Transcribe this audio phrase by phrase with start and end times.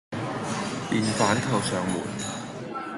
[0.89, 2.01] 便反扣上門，